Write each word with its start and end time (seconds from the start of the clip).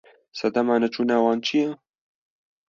Sedema 0.37 0.75
neçûna 0.81 1.17
wan 1.23 1.39
çi 1.45 1.55
ye? 1.61 1.67